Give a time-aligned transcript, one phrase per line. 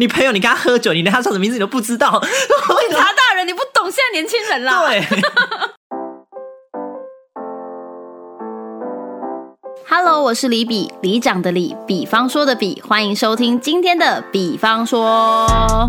[0.00, 4.86] 你朋友你跟他喝酒，你连他叫什么名字你都不知道，警察大人，你不懂现在年轻人啦。
[4.86, 5.04] 对。
[9.90, 15.88] Hello，我是李比，里长的李，比方说的比，欢迎收听今天的比方说。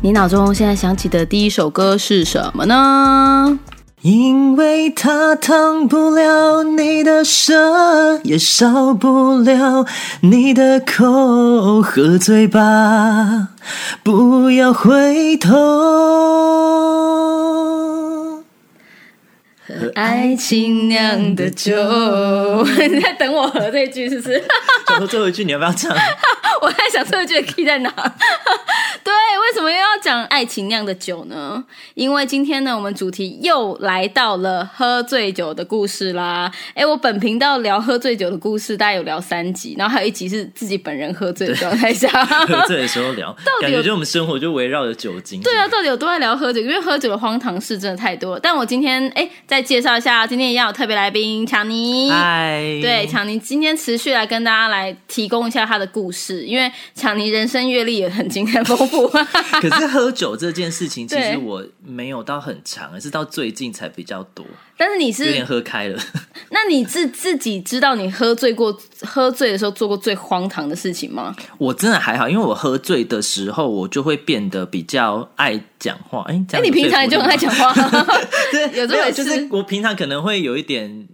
[0.00, 3.58] 你脑中现在想起的第一首歌是什么呢？
[4.02, 9.86] 因为它烫不了你的舌，也烧不了
[10.20, 13.48] 你的口，喝醉吧，
[14.02, 15.54] 不要回头。
[19.94, 21.72] 爱情酿的酒，
[22.78, 24.44] 你在等我和这一句是不是？
[24.88, 25.90] 想说最后一句你要不要唱？
[26.62, 27.90] 我在想最后一句的 key 在哪？
[29.56, 31.64] 对，为什么又要讲爱情酿的酒呢？
[31.94, 36.52] 因为今天呢，我们主题又来到了喝醉酒的故事啦。
[36.74, 42.08] 哎，我本频道聊喝醉酒的故事，大概有聊三集，然后还有一集是自己本人喝醉的状态下。
[42.46, 45.40] 喝醉的时候聊， 到底有感觉就我们生活就围绕着酒精。
[45.40, 46.60] 对啊，到底有多爱聊喝酒？
[46.60, 48.40] 因为喝酒的荒唐事真的太多了。
[48.40, 52.10] 但我今天哎，再介绍一下，今天一样有特别来宾强尼。
[52.10, 59.10] 嗨，对，强尼今天持续来跟大家来提供一下他的故事，因为强尼人生阅历也很精彩丰富。
[59.60, 64.44] 可是喝酒这件事情，其对实我没有到很长，是到最近才比较多，
[64.76, 65.98] 但是你是有点，喝开了。
[66.50, 71.34] 那你自自己知道你喝醉过，喝醉的时候做过最荒唐的事情吗？
[71.58, 76.24] 我真的还好，因为我喝醉的时候，我就会变得比较爱讲话。
[76.28, 77.72] 哎，你平常也就很爱讲话，
[78.52, 81.08] 对，有这回事就是我平常可能会有一点。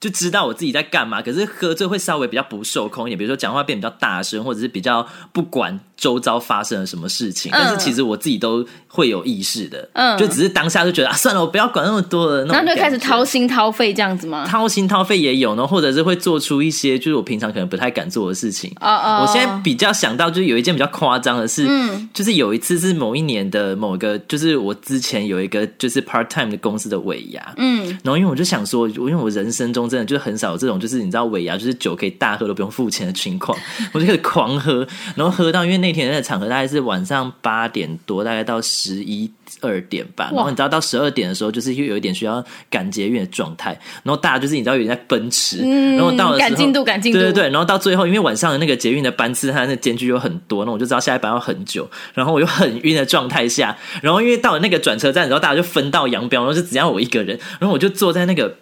[0.00, 10.16] 就知道我自己在干嘛，可是喝醉会稍微比较不受控一点，比如说讲话变比较大声，或者是比较不管周遭发生了什么事情，嗯但是其实我自己都会有意识的，嗯。
[10.16, 14.46] 就只是当下就觉得啊，算了，我不要管那么多了，然后就开始掏心掏肺这样子吗？
[14.46, 18.72] 掏心掏肺也有呢，或者是会做出一些就是我平常可能不太敢做的事情。
[18.80, 22.08] 哦哦，我现在比较想到，就是有一件比较夸张的事，嗯。
[22.14, 33.56] 就是有一次是某一年的某个，就是我之前有一个就是 part time 的公司的尾牙，嗯，然后因为我就想说，因为我人生中真的就是很少有这种，就是你知道尾牙就是酒可以大喝都不用付钱的情况，
[33.92, 43.70] 我就开始狂喝，然后喝到因为那天那个场合大概是晚上八点多，大概到十一二点吧，然后你知道到十二点的时候，就是又有一点需要赶捷运的状态，
[44.02, 45.58] 然后大家就是你知道有人在奔驰，
[45.96, 58.56] 然后到了赶进度赶进度对对对，然后到最后因为晚上的那个捷运的班次它那间距有很多，那我就知道下一班要很久，然后我又很晕的状态下，然后因为到了那个转车站，然后大家就分道扬镳，然后就只要我一个人，然后我就坐在那个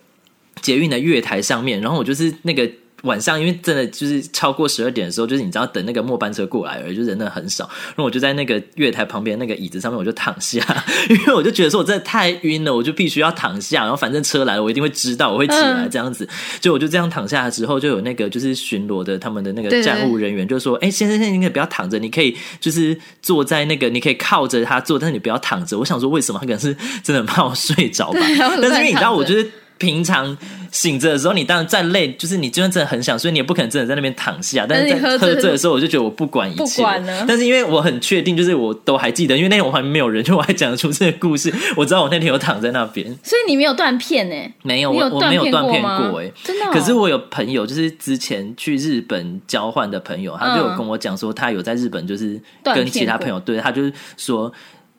[0.60, 2.70] 捷运的月台上面，然后我就是那个。
[3.02, 7.68] 晚上，因为真的就是超过十二点的时候，就是你知道等那个末班车过来而已，就人真的很少。
[7.88, 10.60] 然后我就在那个月台旁边那个椅子上面，我就躺下，
[11.10, 13.82] 因为我就觉得说我真的太晕了，我就必须要躺下。
[13.82, 16.28] 然后反正车来了，我一定会知道，我会起来嗯这样子。
[16.60, 26.38] 就我就这样躺下之后，就有那个就是巡逻的他们的那个站务人员就说：“哎、先生，先生，你可以不要躺着，你可以就是坐在那个，你可以靠着他坐，但是你不要躺着。”我想说为什么？
[26.40, 28.20] 他可能是真的怕我睡着吧。
[28.60, 29.50] 但是因为你知道，我就是。
[29.78, 30.36] 平常
[30.72, 34.66] 醒着的时候，你当然再累，就是你就算真的很想睡，你也不可能真的在那边躺下。
[34.68, 41.52] 但是在喝醉的时候，我就觉得我不管一切不管了但是因为我很确定，就是我都还记得，因为那天我旁边没有人，就我还讲得出这个故事。
[41.76, 44.34] 我知道我那天有躺在那边，所以你没有断片呢？
[44.62, 54.52] 没有我我没有断片过哎、真的哦可是我有朋友，就是之前去日本交换的朋友，他就有跟我讲说，他有在日本就是跟其他朋友对，他就是说。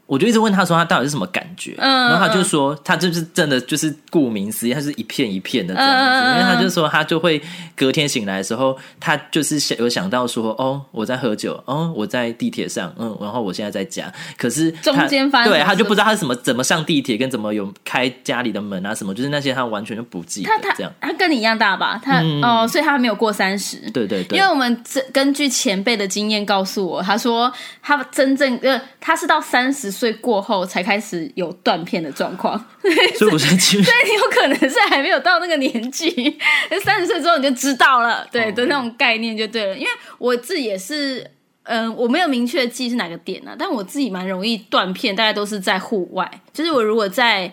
[0.07, 7.41] 我就一直问他说他到底是什么感觉，嗯然后他就说他就是真的就是顾名思义，他是一片一片的这样子，因为他就说他就会
[7.75, 20.91] 隔天醒来的时候，他就是想有想到说哦我在喝酒，哦我在地铁上，嗯，然后我现在在家，可是中间发对他就不知道他是怎么怎么上地铁，跟怎么有开家里的门啊什么，就是那些他完全就不记得他他这样。
[21.01, 21.99] 他跟你一样大吧？
[22.01, 23.77] 他、嗯哦，所以他还没有过三十。
[23.91, 27.51] 对对对，因为我们这根据前辈的经验告诉我，他说
[27.81, 32.57] 他真正呃，他是到三十岁过后才开始有断片的状况，
[33.17, 33.37] 所以你
[34.15, 36.37] 有可能是还没有到那个年纪，
[36.83, 39.75] 三十岁之后你就知道了，对、哦的那种概念就对了。
[39.75, 41.31] 因为我自己也是，
[41.63, 47.51] 嗯、我没有明确记是哪个点啊，但我自己蛮容易断片，大概都是在户外，就是我如果在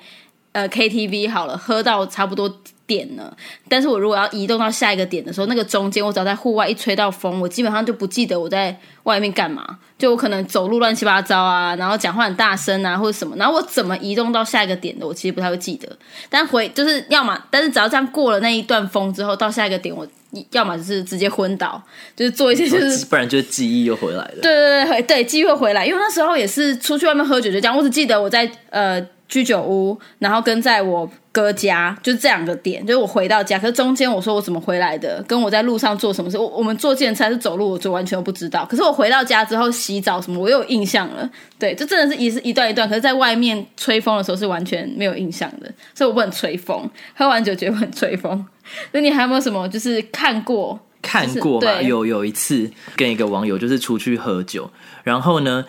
[0.53, 2.61] 呃 KTV 好了，喝到差不多。
[2.87, 3.35] 点了，
[3.69, 15.89] 但是我如果要移动到下一个点的时候，那个中间我只要在户外一吹到风，我基本上就不记得我在外面干嘛，就我可能走路乱七八糟啊，然后讲话很大声啊，或者什么，然后我怎么移动到下一个点的，我其实不太会记得。
[16.29, 20.07] 但回就是要么，但是只要这样过了那一段风之后，到下一个点，我
[20.51, 21.81] 要么就是直接昏倒，
[22.15, 23.07] 就是做一些就是。
[23.07, 24.39] 不然就是记忆又回来了。
[24.43, 33.59] 对对对对记忆会回来，因为那时候也是出去外面喝酒就这样，我只记得我在呃居酒屋，然后跟在我哥家，就是这两个点，就是我回到家。
[33.59, 38.65] 可是中间我说我怎么回来的，跟我在路上做什么事，我我们坐电车还是走路，我就完全都不知道。
[38.67, 41.29] 可是我回到家之后洗澡什么，我又有印象了。
[41.59, 42.89] 对，就真的是一是一段一段。
[42.89, 46.89] 可是在外面吹风的时候是完全没有印象的，所以我不能吹风。
[47.15, 48.47] 喝完酒觉得很吹风。
[48.93, 50.79] 那你还有没有什么就是看过？
[51.03, 51.61] 看过嘛？
[51.61, 54.71] 对有有一次跟一个网友就是出去喝酒，
[55.03, 55.63] 然后呢，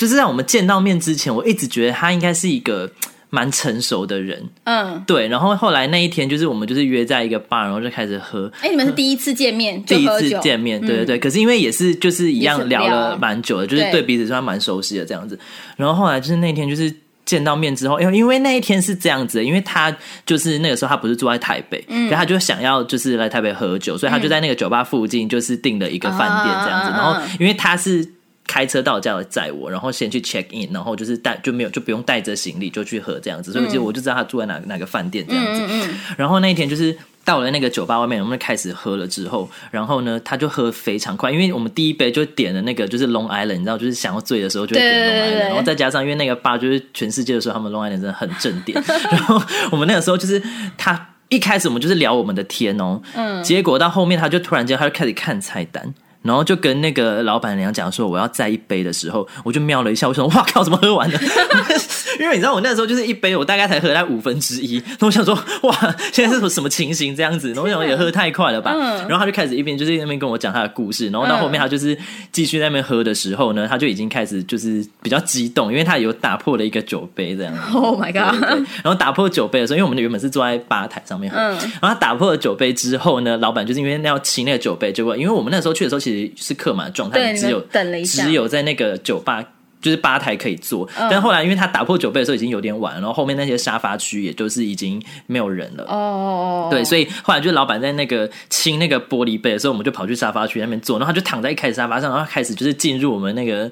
[0.00, 2.90] 就是在我们见到面之前，我一直觉得他应该是一个
[3.28, 5.28] 蛮成熟的人，嗯，对。
[5.28, 8.50] 然后后来那一天，就是我们就是约在一个 bar，然后就开始喝。
[8.62, 10.40] 哎、你们是第一次见面就第一次？
[10.40, 15.38] 见面，对对对，可是因为也是就是一样聊了聊蛮久的，就是对对彼此算蛮熟悉的这样子。
[15.76, 16.90] 然后后来就是那天就是
[17.26, 19.94] 见到面之后，因为因为那一天是这样子的，因为他
[20.24, 26.88] 就是那个时候他不是住在台北，嗯，所以他就想要就是来台北喝酒，所以他就在那个酒吧附近就是订了一个饭店这样子。
[26.88, 28.14] 啊然后因为他是。
[28.50, 35.60] 开车到我家来载我，然后先去 check in，然后就是带就没有就不用带着行李就去喝这样子，所以其实我就知道他住在哪哪个饭店这样子。
[35.68, 48.82] 嗯嗯然后那一天就是到了那个酒吧外面，我们开始喝了之后，然后呢，他就喝非常快，因为我们第一杯就点了那个就是 Long Island，你知道，就是想要醉的时候就会点对 Long Island，然后再加上因为那个吧就是全世界的时候，他们 Long Island 真的很正点，
[49.12, 50.42] 然后我们那个时候就是
[50.76, 51.06] 他。
[51.30, 61.18] 一开始我们就是聊我们的天哦，嗯，结果到后面他就突然间他就开始看菜单，然后就跟那个老板娘讲说我要再一杯的时候，我就瞄了一下，我说哇靠，怎么喝完了？
[62.18, 67.48] 因为你知道我那时候就是一杯，我大概才喝在五分之一，那我想说哇，现在是什么情形这样子？
[67.48, 68.74] 然后我想也喝太快了吧，
[69.08, 71.96] 然后他就开始一边就是那边跟我讲他的故事，然后到后面他就是
[72.32, 77.60] 继续在那边喝的时候呢，他就已经开始就是比较激动，因为他有打破了一个酒杯这样子。
[77.72, 78.40] ，Oh my god！
[78.40, 78.48] 对
[78.82, 89.44] 然后打破酒杯的时候，因为我们原本是坐在吧台上面喝，嗯然后他打破了酒杯之后呢，老板就是因为要清那个酒杯，结果因为我们那时候去的时候其实是客满的状态，只有等了一下只有在那个酒吧。
[89.80, 95.84] 就是吧台可以坐，但后来因为他打破酒杯的时候已经有点晚了，然后后面那些沙发区也就是已经没有人了。
[95.84, 103.70] 哦哦，对，所以后来就是老板在那个清那个玻璃杯的时候，我们就跑去沙发区那边坐，然后他就躺在一开始沙发上，然后开始就是进入我们那个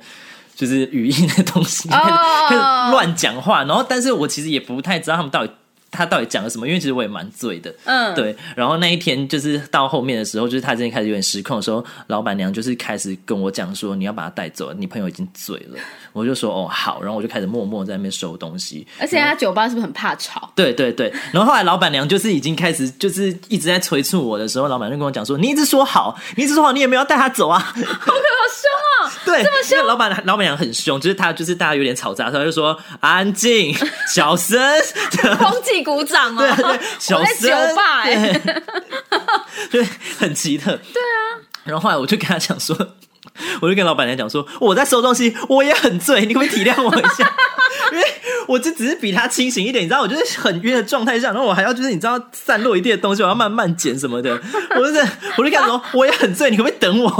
[0.55, 1.89] 就是语音的东西，
[2.49, 2.61] 开始
[2.91, 5.53] 乱讲话，然后但是我其实也不太知道他们到底
[5.91, 8.37] 他到底讲了什么，因为其实我也蛮醉的，嗯，对。
[8.55, 15.79] 然后那一天就是到后面的时候，就是他真的开始有点失控的时候，老板娘就是开始跟我讲说你要把他带走，你朋友已经醉了，
[16.13, 20.53] 我就说哦好，然后我就开始默默在那边收东西， 而且他酒吧是不是很怕吵？
[20.55, 27.59] 对对对，然后后来老板娘就是已经开始就是一直在催促我的时候，老板就跟我讲说：“你一直说好，你一直说好，你也没有带他走啊。
[27.65, 27.83] 好凶哦！”
[29.25, 29.87] 对，这么凶。
[29.87, 33.75] 老板老板娘很凶，就是他就是大家有点吵杂，他就说：“安静，
[34.07, 34.59] 小声。
[35.39, 37.49] ”空气鼓掌哦，对对，小声。
[37.49, 38.33] 酒吧哎，
[39.71, 39.89] 对，对，
[40.19, 40.73] 很奇特。
[40.93, 41.41] 对啊。
[41.65, 42.77] 然后后来我就跟他讲说，
[43.61, 47.31] 我就跟老板娘讲说，我在收东西，我也很醉，你可不可以体谅我一下？
[48.49, 54.33] 我这只是比他清醒一点，你知道，我就是很晕的状态下，然后我还要就是你知道散落一地的东西，我要慢慢捡什么的。
[54.75, 55.07] 我就是，
[55.37, 57.11] 我就跟他说，我也很醉，你可不可以等我？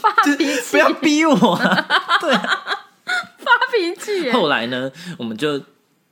[0.00, 1.86] 发脾气，不要逼我、啊。
[2.20, 2.32] 对。
[2.34, 4.30] 发脾气。
[4.32, 5.60] 后来呢，我们就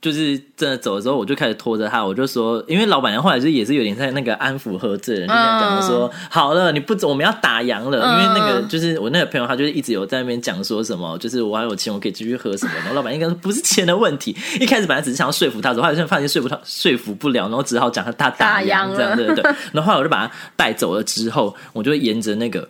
[0.01, 22.67] 就是真的走的时候，我就开始拖着他，我就说，因为老板娘后来就也是有点在那个安抚喝醉的人，就跟他讲说，好了，你不走，我们要打烊了，因为那个就是我那个朋友，他就是一直有在那边讲说什么，就是我还有钱，我可以继续喝什么，然后老板应该说不是钱的问题，一开始本来只是想要说服他，之后后来发现说服他说服不了，然后只好讲他他打打烊烊这样，对对对， 然后后来我就把他带走了之后，我就沿着那个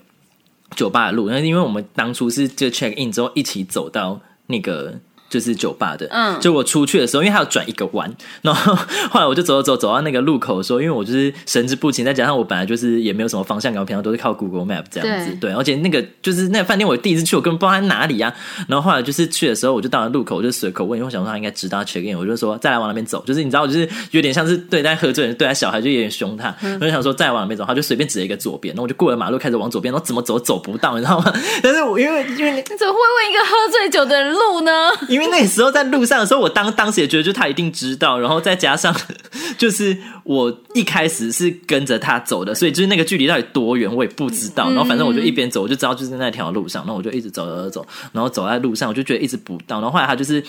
[0.74, 4.94] 酒吧的路，那因为我们当初是就 check in 之后一起走到那个。
[5.30, 8.74] 就是酒吧的，嗯就我出去的时候，因为它要转一个弯， 然后
[9.08, 18.34] 后来我就走走走走到那个路口的时候，因为我就是神志不清，再加上我本来就是也没有什么方向感，我平常都是靠 Google Map 这样子，对对，而且那个就是那个饭店我第一次去，我根本不知道它哪里啊。
[18.68, 31.32] 然后后来就是去的时候，我就到了路口，我就随口问，因为我想说他应该知道 check in，我就说再来往那边走，就是你知道，就是有点像是对待喝醉人对待小孩，就有点凶他，我就想说再来往那边走，他就随便指了一个左边，然后我就过了马路开始往左边，然后怎么走走不到，你知道吗？
[31.62, 34.90] 但是我因为因为你怎么会问一个喝醉酒的人路呢？
[35.08, 38.94] 因为那时候在路上的时候，我当当时也觉得，就他一定知道，然后再加上
[39.58, 44.68] 就是我一开始是跟着他走的，所以就是那个距离到底多远我也不知道。
[44.70, 49.76] 然后反正我就一边走，我就知道就是那条路上，然后我就一直走走走走，然后走在路上，我就觉得一直不到。
[49.80, 50.42] 然后后来他就是。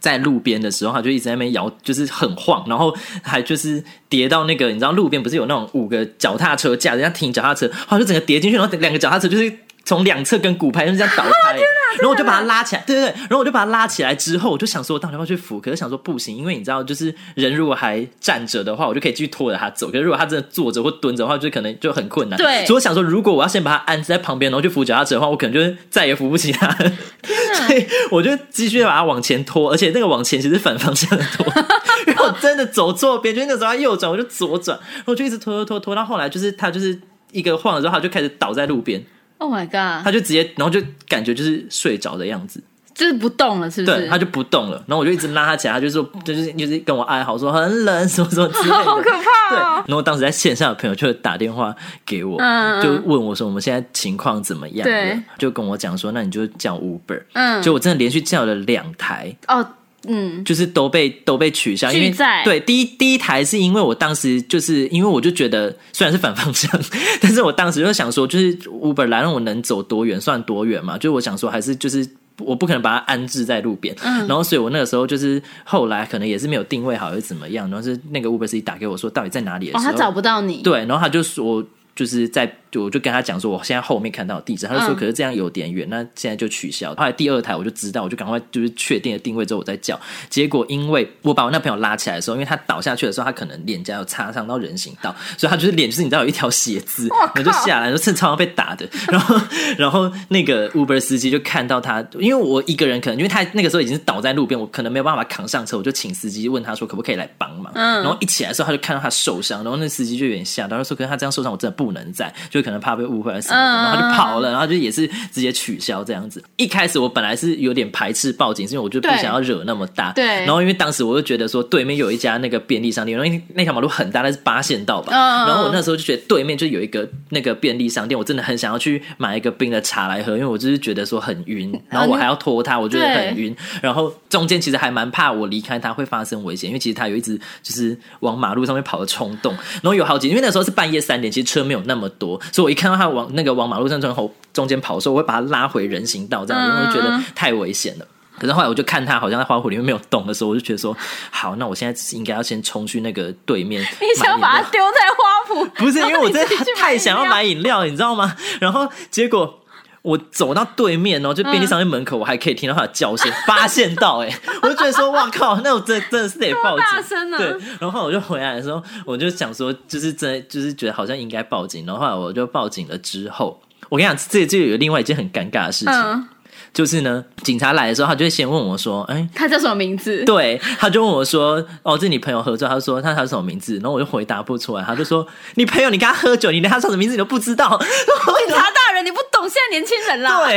[0.00, 9.50] 在路边的时候，他就一直在那边摇，就是很晃，然后还就是跌到那个，你知道路边不是有那种五个脚踏车架，人家停脚踏车，后来就整个跌进去，然后两个脚踏车就是
[9.84, 11.54] 从两侧跟骨牌就这样倒开，
[11.98, 22.38] 然后我就把他拉起来，对对对，然后我就把他拉起来之后，我就想说我到底要不要去扶，可是想说不行，因为你知道，就是人如果还站着的话，我就可以继续拖着他走，可是如果他真的坐着或蹲着的话，就可能就很困难。
[22.38, 22.64] 对。
[22.66, 26.66] 所以我想说，如果我要先把他安置在旁边，然后去扶脚踏车的话，我可能就是再也扶不起他。
[27.66, 31.46] 所以我就继续把他往前拖，而且那个往前其实是反方向的拖，
[32.08, 36.98] 因为我真的走错边，就是那时候他右转，我就左转，然后我就一直拖拖拖拖到后来，就是他就是
[37.30, 39.02] 一个晃了之后，他就开始倒在路边，
[39.38, 42.62] Oh my god，他就直接，然后就感觉就是睡着的样子，
[42.94, 43.98] 就是不动了，是不是？
[43.98, 49.84] 对，他就不动了，然后我就一直拉他起来，他就说，就是就是跟我哀嚎说很冷什么什么之类的， 好可对，怕哦！
[49.86, 51.74] 然后当时在线上的朋友就打电话
[52.06, 52.38] 给我，
[52.82, 59.66] 就问我说我们现在情况怎么样了对，就跟我讲说，那你就叫 Uber，嗯，就我真的连续叫了两台，哦，
[60.08, 66.70] 嗯，就是都被都被取消，因为对第一第一台是因为我当时就是因为我就觉得虽然是反方向，
[67.20, 72.06] 但是我当时就想说，就是 Uber 来让我能走多远算多远嘛，就我想说还是就是。
[72.38, 74.26] 我不可能把它安置在路边，嗯。
[74.26, 82.44] 然后所以我那个时候就是后来可能也是没有定位好，还是怎么样，然后是那个 Uber 司机打给我说到底在哪里的哦，时候，他找不到你，对，然后他就说，就是在
[82.82, 86.94] 我就跟他讲说，我现在后面看到地址，他就说，嗯可是这样有点远，那现在就取消。
[86.94, 89.98] 后来第二台我就知道，我就赶快就是确定了定位之后我再叫。
[90.28, 98.88] 结果因为我把我那朋友拉起来的时候，因为他倒下去的时候，他可能脸颊有擦伤到人行道， 所以他就是脸就是你知道有一条血渍，然后就下来，就是常常被打的。
[99.08, 99.40] 然后
[99.78, 107.72] 然后那个 Uber 司机就看到他，因为我一个人可能因为他那个时候已经是倒在路边，我可能没有办法扛上车，我就请司机问他说可不可以来帮忙。
[107.74, 116.42] 嗯然后一起来的时候他就看到他受伤，然后那司机就有点吓到，他说可是他这样受伤我真的不能在，就可能怕被误会还是什么然后他就跑了，然后就也是直接取消这样子。
[116.56, 120.24] 一开始我本来是有点排斥报警，是因为我就不想要惹那么大，对。
[120.24, 148.06] 然后因为当时我就觉得说对面有一家那个便利商店，因为那条马路很大，那是八线道吧，嗯然后我那时候就觉得对面就有一个那个便利商店，我真的很想要去买一个冰的茶来喝，因为我就是觉得说很晕， 然后我还要拖他，我觉得很晕，然后中间其实还蛮怕我离开他会发生危险，因为其实他有一直就是往马路上面跑的冲动，然后有好几，因为那时候是半夜三点，其实车没有那么多，所以我一看到他往那个往马路上从后中间跑的时候，我会把他拉回人行道，这样，因为我觉得太危险了。
[148.38, 150.96] 可是后来我就看他好像在花圃里面没有动的时候，我就觉得说，
[151.32, 153.82] 好，那我现在应该要先冲去那个对面。
[154.00, 155.68] 你想把它丢在花圃？
[155.70, 158.36] 不是因为我真的太想要买饮料，你知道吗？
[158.60, 159.63] 然后结果
[160.04, 164.30] 我走到对面，然后就便利商店门口，我还可以听到他的叫声， 发现到哎、
[164.60, 167.02] 我就觉得说，哇靠，那我真的真的是得报警。
[167.08, 173.58] 声啊对，然后我就回来的时候，我就想说，就是真的就是觉得好像应该报警，然后后来我就报警了之后。
[173.88, 176.28] 我跟你讲，这这有另外一件很尴尬的事情，嗯，
[176.74, 180.24] 就是呢，警察来的时候，他就会先问我说：“哎、他叫什么名字？
[180.24, 187.78] 对，他就问我说：“哦，这是你朋友合作？”他就说：“他他是什么名字？”然后我就回答不出来，他就说：“你朋友，你跟他喝酒，你连他叫什么名字你都不知道。
[187.78, 190.44] 警察大人，你不懂现在年轻人”啦。
[190.44, 190.56] 对，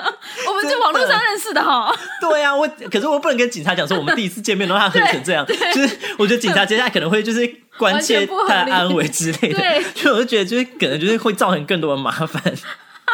[0.48, 1.94] 我们是网络上认识的哈。
[2.22, 12.42] 对啊，我可是我不能跟警察讲说我们第一次见面，然后他喝成这样，就是我觉得警察接下来可能会就是关切他的安危之类的对，就我就觉得就是可能就是会造成更多的麻烦。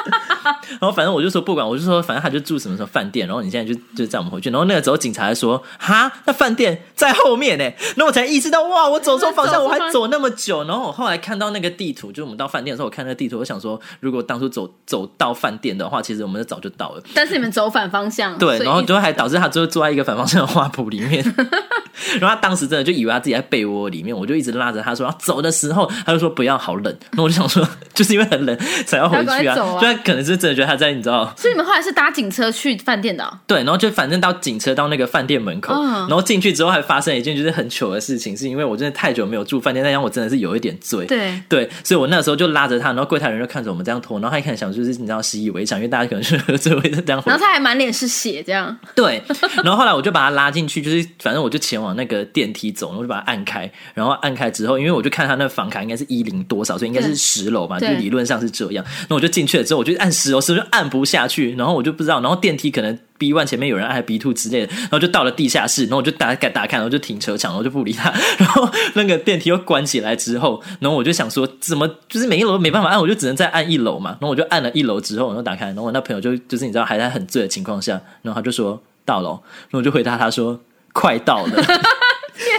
[0.79, 4.50] 然后反正我就说不管，我就说反正他就住什么什么饭店，然后你现在就就载我们回去。
[4.50, 7.65] 然后那个时候警察还说哈，那饭店在后面呢。
[7.97, 10.65] 然后我才意识到哇，我走错方向，我还走那么久。
[10.65, 17.03] 然后我后来看到那个地图，就是我们到饭店的时候，我看那个地图，我想说如果当初走走到饭店的话，其实我们早就到了。
[17.15, 21.25] 但是你们走反方向，对，然后就还导致他最后坐在一个反方向的花圃里面，
[22.21, 26.97] 然后他当时真的就以为他自己在被窝里面，我就一直拉着他说要走的时候，他就说不要，好冷。
[27.12, 31.33] 那我就想说，就是因为很冷才要回去啊，才要赶快走啊就他可能是真的觉得他在你知道。
[31.37, 49.23] 所以你们后来是搭警车去饭店的哦、对，然后就反正到警车到那个饭店门口，嗯然后进去之后还发生了一件就是很糗的事情，是因为我真的太久没有住饭店，那样我真的是有一点醉，对对，所以我那时候就拉着他，然后柜台人就看着我们这样拖，然后他一开始想就是你知道习以为常，因为大家可能是喝醉会这样然后他还满脸是血，这样对，
[49.64, 58.85] 然后后来我就把他拉进去，就是反正我就前往那个电梯走，然后我就把他按开，然后按开之后，因为我就看他那房卡应该是一零多少，所以应该是对十楼嘛，就理论上是这样。
[59.09, 61.54] 那我就进去了之后，我就按十楼，是不是按不下去？
[61.56, 80.61] 然后我就不知道，然后电梯可能 B one 前面有人按 B two 之类的，然后就到了地下室，然后我就打打打开，然后就停车场，然后就不理他， 然后那个电梯又关起来之后，然后我就想说，怎么就是每一楼都没办法按，我就只能再按一楼嘛，然后我就按了一楼之后，然后打开，然后我那朋友就就是你知道还在很醉的情况下，然后他就说到了，然后我就回答他说
[80.92, 81.64] 快到了。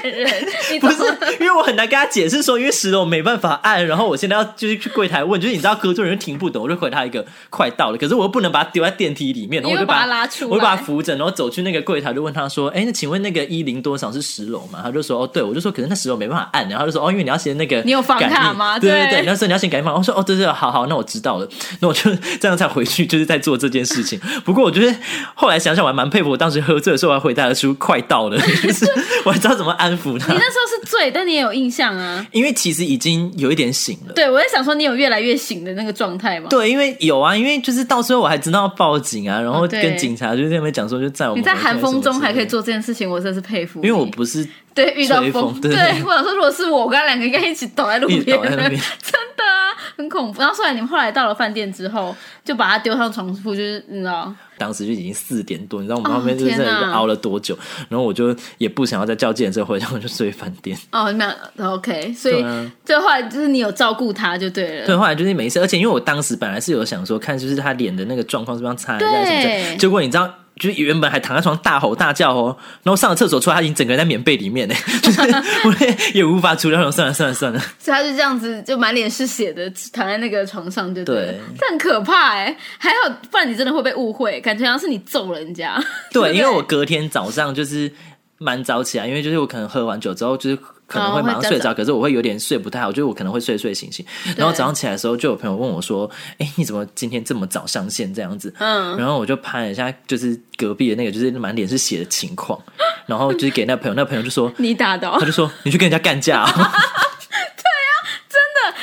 [0.01, 0.27] 骗人，
[0.71, 0.97] 你不是，
[1.39, 14.79] 因为我很难跟他解释说，因为十楼没办法按，然后我现在要就是去柜台问，就是你知道合作人员听不懂，我就回他一个快到了，可是我又不能把他丢在电梯里面，然后我就把他他拉出来我就把他扶着，然后走去那个柜台就问他说，哎，那请问那个一零多少是十楼吗？
[14.83, 18.77] 他就说，哦，对，我就说可是那十楼没办法按，然后他就说，哦，因为你要先那个你有房卡吗？
[18.79, 21.47] 对对对对，那时候你要先改房，我说，哦，对对，好好，那我知道了，
[21.79, 24.19] 那我就这样才回去，就是在做这件事情。
[24.45, 24.95] 不过我觉得
[25.33, 28.85] 后来想想，我还蛮佩服我当时喝醉的时候我还回答得出快到了，就是
[29.25, 30.39] 我还知道怎么安抚他你。
[30.39, 32.25] 那时候是醉，但你也有印象啊。
[32.31, 34.13] 因为其实已经有一点醒了。
[34.13, 36.47] 对，我在想说，你有越来越醒的那个状态吗？
[36.49, 43.81] 对，因为有啊，因为就是到时候我还知道要报警啊，然后跟警察就在那边讲说，就在我们你在寒风中还可以做，这件事情，我真是佩服。
[43.83, 49.66] 因为我不是对遇到风风，对对我想说，如果是我，我跟他两个应该一起倒在路边 真的啊，
[49.97, 50.39] 很恐怖。
[50.39, 57.57] 然后后来你们后来到了饭店之后，就把他丢上床铺，就是你知道，当时就已经四点多，你知道我们哦旁边就是熬了多久，
[57.89, 60.77] 然后我就也不想要再叫计程车回家，我就睡饭店。
[60.91, 62.45] 哦，你们俩 OK，所以
[62.85, 64.85] 最后来就是你有照顾他就对了。
[64.85, 70.31] 对，后来就是没事，而且因为我当时本来是有想说，看就是他脸的那个状况是不是要擦一下什么对的，结果你知道。
[70.59, 75.19] 就是原本还躺在床上大吼大叫哦，然后上了厕所出来，他已经整个人在棉被里面呢，就 是
[75.63, 85.81] 我也也无法处理，然后算了算了算了，所以他就这样子，就满脸是血的躺在那个床上就对了，对这很可怕哎、还好，不然你真的会被误会，感觉好像是你揍人家。
[86.11, 87.91] 对，不 因为我隔天早上就是
[88.37, 90.57] 蛮早起来，因为就是我可能喝完酒之后就是。
[90.87, 94.05] 可能会马上睡着，可是我会有点睡不太好，就是我可能会睡睡醒醒。
[94.37, 102.57] 然后早上起来的时候，就有朋友问我说：“哎、你怎么今天这么早上线这样子？”嗯，然后我就拍了一下，就是隔壁的那个，就是满脸是血的情况，
[103.05, 106.53] 然后就是给那个朋友，那个朋友就说，你打的、哦他，就说你去跟人家干架、 啊，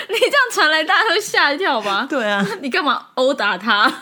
[0.09, 2.07] 你这样传来，大家都吓一跳吧？
[2.09, 3.93] 对啊， 你干嘛殴打他？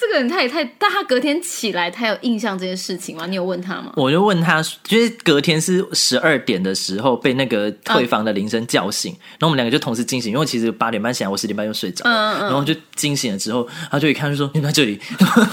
[0.00, 0.64] 但这个人他也太……
[0.78, 3.26] 但他隔天起来，他有印象这件事情吗？
[3.26, 3.92] 你有问他吗？
[3.96, 15.00] 我就问他，就是隔天是十二点的时候被那个退房的铃声叫醒，然后我们两个就同时惊醒，因为其实八点半醒来，我十点半又睡着了，嗯嗯然后就惊醒了之后，他就一看就说你在这里，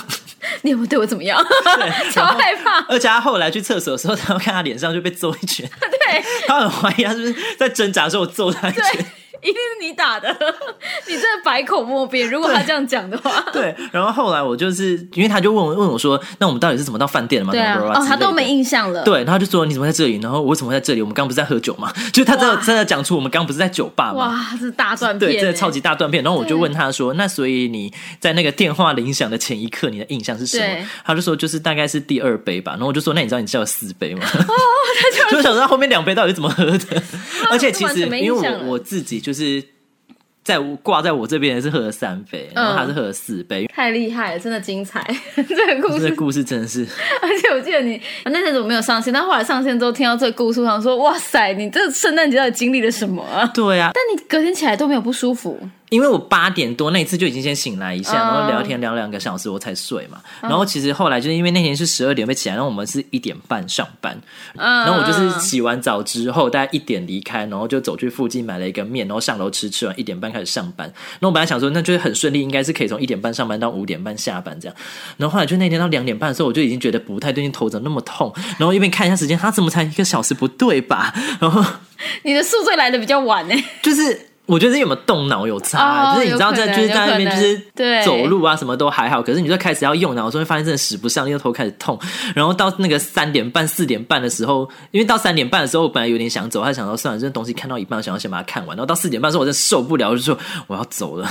[0.62, 1.44] 你有没有对我怎么样？
[2.12, 2.80] 超害怕。
[2.88, 9.06] 而且他后来去厕所的时候，他看他脸上就被揍一拳， 对他很怀疑他是不是在挣扎的时候我揍他一拳。，
[9.46, 10.28] 一定是你打的，
[11.08, 12.28] 你真的百口莫辩。
[12.28, 17.52] 如果他这样讲的话， 对，然后后来我就是因为他就问我问我说，那我们到底是怎么到饭店的嘛？
[17.54, 19.04] 对啊，他都没印象了。
[19.04, 20.20] 对，然后他就说你怎么在这里？
[20.22, 21.02] 然后我为什么在这里？
[21.02, 21.94] 我们刚刚不是在喝酒吗？
[22.12, 24.30] 就是他真的真的讲出我们刚刚不是在酒吧吗？
[24.30, 26.24] 哇，这是大断片欸，对，真的超级大断片。
[26.24, 34.54] 然后我就问他说：“那所以你在那个电话铃响的前一刻，你的印象是什么？”他就说：“就是大概是第二杯吧。”然后我就说：“那你知道你叫了四杯吗？”哦，
[35.24, 37.04] 他就想知道后面两杯到底是怎么喝的。
[37.52, 39.35] 而且其实因为我我自己就是
[40.44, 43.66] 在我挂在我这边的是喝了三杯，然后他是嗯喝了四杯。
[43.74, 45.04] 太厉害了，真的精彩。
[45.36, 46.86] 这个故事这个故事真的是，
[47.22, 53.50] 而且我记得你那阵子我没有上线，但后来上线之后听到这个故事，我想说，哇塞，你这圣诞节到底经历了什么啊？
[53.56, 55.60] 对啊，但你隔天起来都没有不舒服，
[55.96, 60.20] 因为我八点多那一次就已经先醒来一下，嗯然后聊天聊两个小时我才睡嘛。
[60.42, 64.20] 然后其实后来就是因为那天是十二点被起来，然后我们是一点半上班，
[64.58, 70.92] 嗯，然后我就是洗完澡之后大概一点离开，然后就走去附近买了一个面，然后上楼吃，吃完一点半开始上班。
[71.22, 74.76] 那我本来想说那就是很顺利，应该是可以从一点半上班到五点半下班这样。
[75.16, 78.34] 然后后来就那天到两点半的时候，我就已经觉得不太对劲，头怎么那么痛？
[78.58, 81.14] 然后一边看一下时间，他怎么才一个小时不对吧？
[81.40, 81.64] 然后
[82.24, 83.56] 你的宿醉来的比较晚呢。
[83.82, 84.30] 就是。
[84.46, 92.00] 我觉得有没有动脑有差，哦就是你知道在就是在那边就是对走路啊什么都还好，可是你就开始要用脑的时候，会发现真的使不上力，又头开始痛，
[92.36, 101.28] 然后到那个三点半四点半的时候，因为到三点半的时候我本来有点想走，还想说算了，这东西看到一半，我想要先把它看完，然后到四点半的时候我真的受不了，我就说我要走了。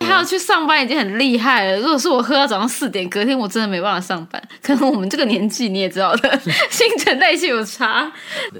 [0.00, 1.78] 还要去上班已经很厉害了。
[1.78, 4.42] 如果是我喝到早上四点，隔天我真的没办法上班。
[4.62, 8.10] 可能我们这个年纪你也知道的， 新陈代谢有差。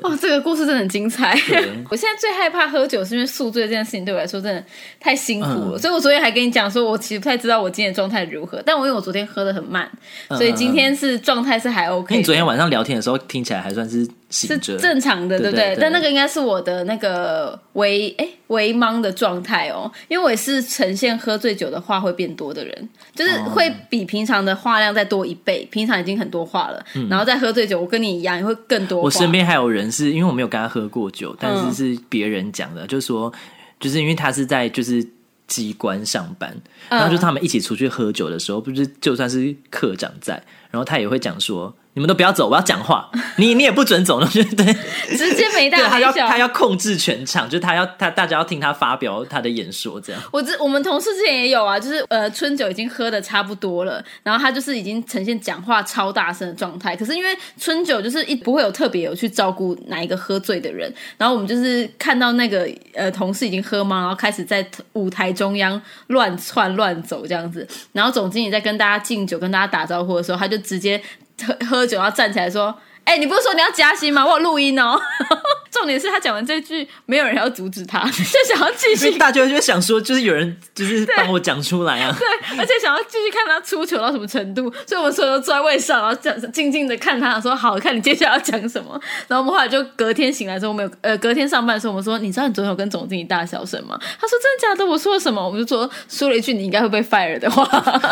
[0.02, 1.38] 哦，这个故事真的很精彩。
[1.90, 4.62] 我现在最害怕喝酒，是因为宿醉这件事情对我来说真的
[5.00, 5.76] 太辛苦了。
[5.76, 8.62] 嗯所以我昨天还跟你讲说，我其实不太知道我今天的状态如何。
[8.66, 9.88] 但我因为我昨天喝的很慢，
[10.30, 15.76] 所以今天是状态是还 OK 你昨天晚上聊天的时候听起来还算是醒是着，正常的，对不对？
[15.80, 25.66] 但那个应该是我的那个微哎微茫的状态哦，因为我也是呈现喝醉酒的话会变多的人，就是哦会比平常的话量再多一倍。
[25.70, 33.32] 平常已经很多话了，然后再喝醉酒，我跟你一样也会更多我身边还有人是因为我没有跟他喝过酒，但嗯是是别人讲的，就是说，
[33.80, 35.06] 就是因为他是在就是
[35.46, 36.54] 机关上班，
[36.90, 40.34] 然后就他们一起出去喝酒的时候，不是就算是科长在，
[40.70, 41.74] 然后他也会讲说。
[41.98, 44.72] 你们都不要走，我要讲话，你你也不准走，对 对，
[45.16, 45.90] 直接没，大没小。
[45.90, 50.22] 他要他要控制全场，就他要他大家要听他发表他的演说，这样。
[50.30, 56.94] 我之我们同事之前也有啊，就是呃春酒已经喝的差不多了，然后他就是已经呈现讲话超大声的状态。
[56.94, 71.02] 可是因为春酒就是一不会有特别有去照顾哪一个喝醉的人，然后我们就是看到那个呃同事已经喝吗，然后开始在舞台中央乱窜乱走这样子，然后总经理在跟大家敬酒、跟大家打招呼的时候，他就直接
[71.46, 72.78] 喝 喝酒，要站起来说。
[73.08, 74.22] 哎、你不是说你要加薪吗？
[74.22, 75.00] 我有录音哦。
[75.70, 82.26] 重点是他讲完这句，没有人要阻止他， 就想要继续大家就想说，就是有人就是帮我讲出来啊，对
[82.58, 88.98] 而且想要继续看他出糗到什么程度，所以我们所有人都坐在位上，然后讲静静的看他，说好看你接下来要讲什么。
[89.28, 93.96] 然后我们后来就隔天醒来之后，我们有呃隔天上班的时候，我们说你知道你昨天有跟总经理大小声吗？
[94.00, 94.84] 他说真的假的？
[94.84, 95.44] 我说了什么？
[95.44, 97.64] 我们就说说了一句你应该会被 fire 的话。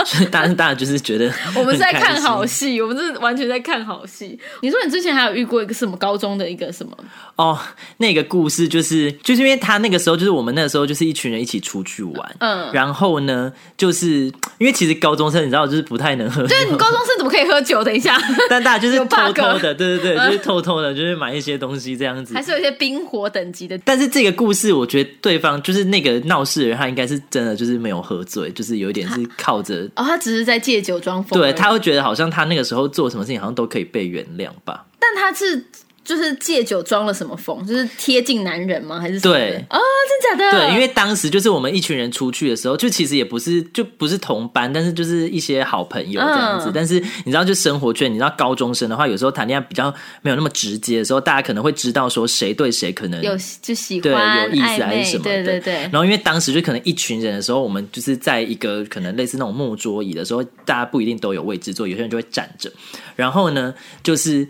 [0.05, 4.39] 所以大家大家就是觉得我们是在看好戏，我们是完全在看好戏。
[4.61, 6.97] 你说你之前还有遇过一个什么高中的一个什么？
[7.37, 7.59] 哦。
[7.99, 14.25] 那个故事就是就是因为他那个时候就是我们那个时候就是一群人一起出去玩，嗯然后呢，就是
[14.59, 17.83] 因为其实高中生你知道就是不太能喝酒，对你高中生怎么可以喝酒？
[17.83, 18.17] 等一下，
[18.51, 22.43] 但大家就是 偷偷的，对对对，就是偷偷的，就是买一些东西这样子还。
[22.43, 23.77] 是有一些冰火等级的。
[23.79, 31.41] 但是这个故事，我觉得对方就是那个闹事的人，他应该是真的就是没有喝醉，就是有一点是靠着，哦，他只是在借酒装疯。
[31.41, 34.76] 对他会觉得好像他那个时候做什么事情好像都可以被原谅吧。
[34.99, 35.65] 但他是
[36.05, 37.67] 就是借酒装了什么疯？
[37.67, 39.01] 就是贴近男人吗？
[39.01, 40.69] 还是对哦，真假的？
[40.69, 46.69] 对，因为当时就是我们一群人出去的时候，就其实也不是就不是同班，但是就是一些好朋友这样子。
[46.69, 55.31] 嗯但是你知道，就生活圈，你知道高中生的话，有时候谈恋爱比较没有那么直接的时候，大家可能会知道说谁对谁可能有就喜对欢有意思还是什么的。
[55.31, 55.95] 对对对然。
[55.95, 62.71] 后因为当时就可能一群人的时候，我们就是在一个可能类似那种木桌椅的时候，大家不一定都有位置坐，有些人就会站着。
[63.17, 64.47] 然后呢，就是。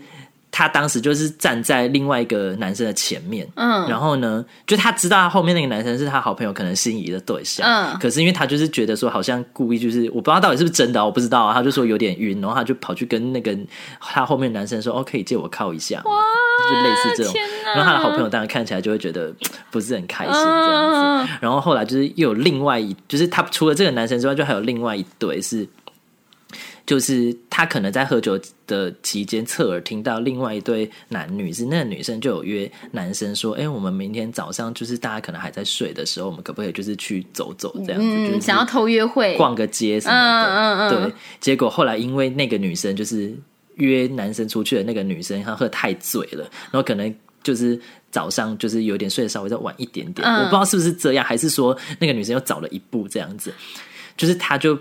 [0.57, 3.87] 他当时就是站在另外一个男生的前面，嗯。
[3.87, 7.95] 然后呢，就他知道他后面那个男生是他好朋友可能心仪的对象，嗯。
[7.99, 13.55] 可是因为他就是觉得说好像故意就是我不知道到底是不是真的啊，我不知道啊，他就说有点晕，然后他就跑去跟那个
[14.01, 16.11] 他后面男生说，哦，可以借我靠一下，哇，
[16.71, 17.33] 就类似这种，
[17.75, 19.31] 然后他的好朋友当然看起来就会觉得
[19.69, 21.33] 不是很开心这嗯样子。
[21.39, 25.67] 然后后来就是又有另外一，就是他除了这个男生之外，就还有另外一对是，
[26.87, 37.75] 就是他可能在喝酒的期间侧耳听到另外一对男女是那个女生就有约男生说，哎、我们明天早上就是大家可能还在睡的时候，我们可不可以就是去走走？
[37.85, 40.47] 这样子，就是嗯，想要偷约会，逛个街什么的。
[40.47, 41.03] 嗯嗯嗯。
[41.03, 43.35] 对，结果后来因为那个女生就是
[43.75, 47.77] 约男生出去的那个女生，她喝太醉了，然后可能就是
[48.09, 50.37] 早上就是有点睡得稍微再晚一点点，嗯。
[50.37, 53.53] 我不知道是不是这样，还是说那个女生又早了一步这样子，
[54.15, 54.79] 就是她就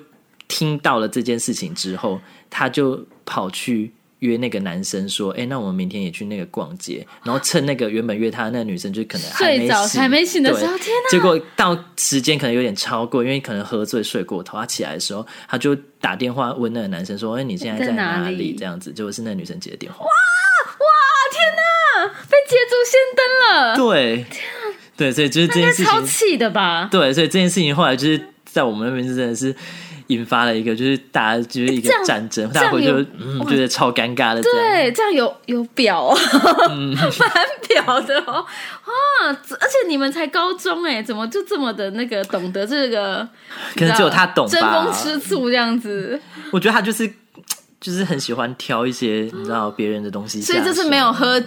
[0.48, 3.92] 听到了这件事情之后，他就跑去。
[4.20, 19.98] 约那个男生说：“哎、那我们明天也去那个逛街，然后趁那个原本约他的那个女生就可能睡着醒，还没醒的时候天哪结果到时间可能有点超过，因为可能喝醉睡过头，他起来的时候，他就打电话问那个男生说：“哎、你现在在在哪哪里这样子，结果是那个女生接的电话。
[19.98, 20.86] 哇哇！
[21.30, 24.24] 天哪被捷足先登了，对，
[24.96, 26.88] 对，所以就是这件事情，气的吧？
[26.90, 29.54] 对，所以这件事情后来就是在我们那边是真的是
[30.08, 34.42] 引发了一个，就是大家就是一个战争，大家回去就有嗯觉得超尴尬的。
[34.42, 36.18] 对，这样有有表哦，
[36.70, 37.04] 嗯 蛮
[37.68, 38.34] 表的哦。
[38.34, 43.26] 啊，而且你们才高中哎，怎么就这么的那个懂得这个？
[43.74, 46.20] 可能只有他懂吧争风吃醋这样子，
[46.52, 47.10] 我觉得他就是
[47.80, 51.40] 就是很喜欢挑一些你知道别人的东西，所以就是没有喝，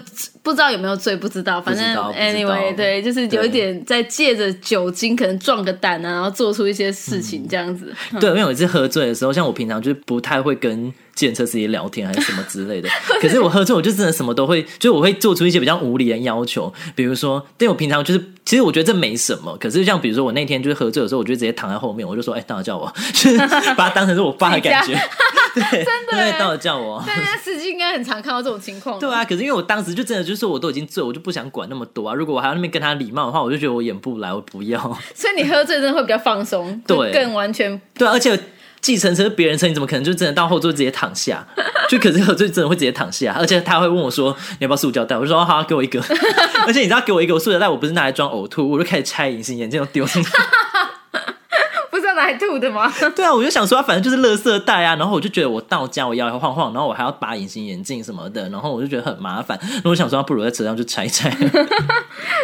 [0.44, 1.60] 不知道有没有醉，不知道。
[1.62, 7.94] 反正 anyway，对，就是有一点在借着酒精可能壮个胆啊，然后做出一些事情这样子。
[8.20, 12.88] 对，因为我是喝醉的时候，像我平常就是不太会跟健车司机聊天还是什么之类的。
[13.20, 19.58] 可是我喝醉，我就真的什么都会，就是我会做出一些比较无理的要求，比如说，对我平常就是，其实我觉得这没什么。
[19.58, 23.38] 可是像比如说我那天就是喝醉的时候，我就直接躺在后面，我就说，哎、大家叫我， 就是
[23.76, 24.96] 把它当成是我爸的感觉。
[25.60, 27.04] 对， 真的对，当然叫我。
[27.06, 29.00] 大家司机应该很常看到这种情况。
[29.00, 32.14] 对啊，可是因为我当时就真的就是我都已经醉，我就不想管那么多啊。
[32.14, 34.80] 如果我还要那边跟他礼貌的话，我就觉得我演不来，我不要。
[35.14, 38.38] 所以你喝醉真的会比较放松，对更完全对啊，而且
[38.82, 41.46] 计程车别人车，你怎么可能就真的到后座直接躺下？
[41.90, 46.00] 就可是喝醉真的会直接躺下，而且他会问我说：“你要不要塑胶袋？”我就说：“哦好，给我一个。
[46.68, 50.30] ”而且你知道给我一个，我塑胶袋我不是拿来装呕吐，我就开始拆隐形眼镜，丢进去。
[52.20, 52.92] 不知道拿拿来吐的吗？
[53.16, 54.96] 对啊，我就想说，反正就是垃圾袋啊。
[54.96, 59.58] 然后我就觉得我到家我摇摇晃晃，然后我还要拔隐形眼镜什么的，然后我就觉得很麻烦。
[59.62, 61.30] 然后我想说，不如在车上就拆一拆。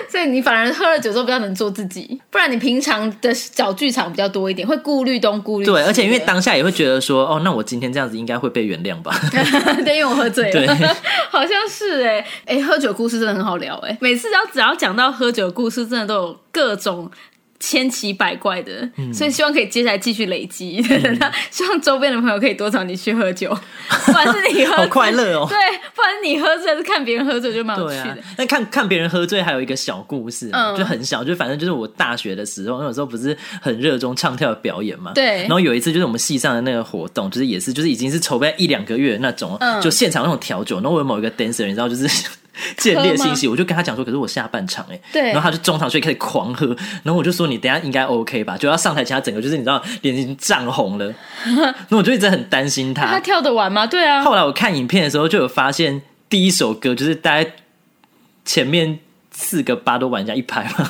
[0.09, 5.71] 所以你反而喝了酒之后比较能做自己，不然你平常的小剧场比较多一点，会顾虑东顾虑西。
[5.71, 9.13] 对，而且因为当下也会觉得说，哦，那我今天这样子应该会被原谅吧？
[9.83, 10.75] 对，因为我喝醉了。
[10.75, 10.88] 对，
[11.29, 17.11] 好像是哎哎，喝酒故事真的很好聊哎，每次只要只要讲到喝酒故事，真的都有各种。
[17.60, 20.82] 千奇百怪的，所以希望可以接下来继续累积。
[21.50, 23.50] 希望周边的朋友可以多找你去喝酒，
[24.06, 25.48] 不管是你喝，好快乐哦。
[25.50, 25.58] 对，
[25.96, 28.18] 不管是你喝醉还是看别人喝醉，就蛮有趣的。
[28.38, 35.13] 那看看别人喝醉，还有一个小故事，就很小，就反正就是我大学的时候，那时候不是很热衷唱跳表演嘛。
[35.13, 35.41] 对。
[35.41, 40.76] 然后有一次就是我们系上的那个活动，就是也是就是已经是筹备一两个月那种，就现场那种调酒。
[40.76, 42.08] 然后我有某一个 dancer，你知道就是。
[42.78, 46.68] 建立信息，我就跟他讲说，可是我下半场哎，对，然后他就中场所以开始狂喝，
[47.04, 51.13] 然后我就说你等下应该 OK 吧，就要上台前他整个就是你知道脸已经涨红了，
[51.89, 53.86] 那我就一直很担心他，他跳得完吗？
[53.86, 54.24] 对啊。
[54.24, 57.52] 后来我看影片的时候就有发现，第一首歌就是大概
[58.44, 59.00] 前面
[59.32, 60.89] 四个八都玩家一拍嘛。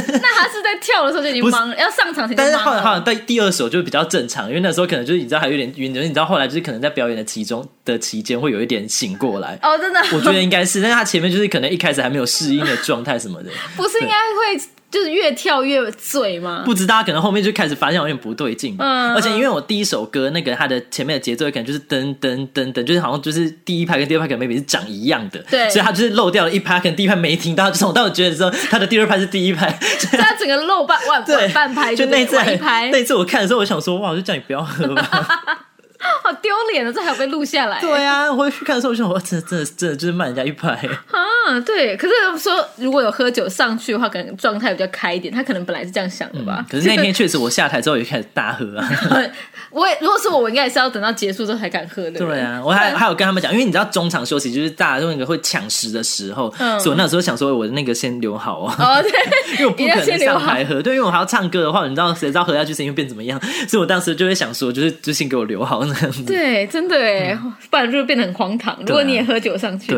[0.22, 9.58] 那他是在跳的时候就已经忙，要上场前但是后来好像在第二首就比较正常，因为那时候可能就是你知道还有点晕，你知道后来就是可能在表演的其中的期间会有一点醒过来。
[9.62, 14.68] 哦，真的，我觉得应该是，但是他前面就是可能一开始还没有适应的状态什么的， 不是应该会。
[14.96, 16.62] 就是越跳越醉吗？
[16.64, 18.74] 不知道，可能后面就开始发现有点不对劲。
[18.78, 29.70] 嗯，而且因为我第一首歌那个它的前面的节奏可能就是噔噔噔噔，就是好像就是第一拍跟第二拍可能 maybe 是长一样的，对，所以他就是漏掉了一拍，可能第一拍没听到，就从到我觉得说他的第二拍是第一拍，
[30.16, 35.28] 他整个漏半 晚半拍，就那次拍那次我看的时候，我想说哇，我就叫你不要喝吧。
[36.22, 37.80] 好丢脸啊，这还有被录下来。
[37.80, 40.70] 对啊，我去看的时候，我想，我真的真的真的就是慢人家一拍
[41.10, 41.60] 啊。
[41.64, 45.32] 对，可是说如果有喝酒上去的话，可能状态比较开一点。
[45.32, 46.64] 他可能本来是这样想的吧。
[46.68, 48.88] 可是那天确实，我下台之后也开始大喝啊。
[49.70, 52.18] 我也如果是我，我应该也是要等到结束之后才敢喝的。
[52.18, 58.74] 对啊，我还还有跟他们讲，因为你知道中场休息就是大家都那个会抢食的时候，所以我那时候想说，我的那个先留好啊。
[58.78, 59.10] 哦，对，
[59.52, 63.40] 因为我不可能上台喝，对，因为我还要唱歌的话，你知道谁知道喝下去声音会变怎么样？
[63.68, 66.24] 所以我当时就会想说，就是就先给我留好那样子。
[66.26, 67.38] 对，真的哎，
[67.70, 68.76] 不然就会变得很荒唐。
[68.80, 69.96] 如果你也喝酒上去，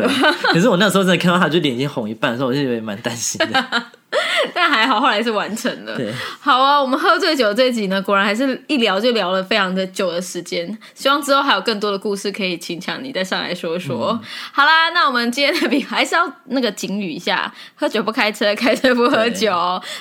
[0.51, 3.65] 可是我那时候真的看到他就脸已经红一半的时候，我就觉得蛮担心的。
[4.55, 5.95] 但还好，后来是完成了。
[6.39, 10.75] 好啊，我们喝醉酒这集呢，果然还是一聊就聊了非常的久的时间。
[10.95, 14.19] 希望之后还有更多的故事可以请强你再上来说说。
[14.51, 19.53] 好啦，那我们今天的比还是要那个警语一下：喝酒不开车，开车不喝酒。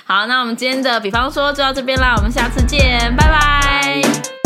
[0.05, 4.38] 好，那我们今天的比方说就到这边啦，我们下次见，拜拜。